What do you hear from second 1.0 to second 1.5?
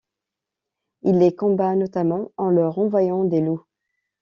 Il les